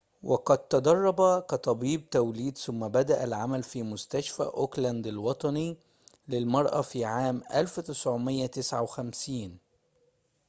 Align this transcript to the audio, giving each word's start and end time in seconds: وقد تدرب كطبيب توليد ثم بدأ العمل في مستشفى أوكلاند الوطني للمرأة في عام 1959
وقد 0.23 0.57
تدرب 0.57 1.39
كطبيب 1.41 2.09
توليد 2.09 2.57
ثم 2.57 2.87
بدأ 2.87 3.23
العمل 3.23 3.63
في 3.63 3.83
مستشفى 3.83 4.43
أوكلاند 4.43 5.07
الوطني 5.07 5.77
للمرأة 6.29 6.81
في 6.81 7.05
عام 7.05 7.41
1959 7.53 9.57